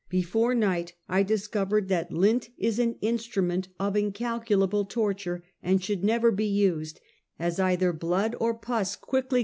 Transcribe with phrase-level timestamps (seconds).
[0.09, 6.31] Before night I discovered that lint is an instrument of incalculable torture, and should never
[6.31, 6.99] be used,
[7.37, 9.39] as either blood or pus quickly Hospital Gangeene.